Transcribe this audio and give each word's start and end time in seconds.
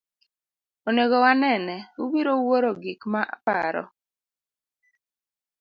Onego 0.89 1.15
wanene, 1.25 1.75
ubiro 2.03 2.31
wuoro 2.43 2.71
gik 2.83 3.01
maparo. 3.13 3.83